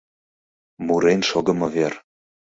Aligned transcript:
Мурен 0.85 1.21
шогымо 1.29 1.67
вер... 1.75 1.93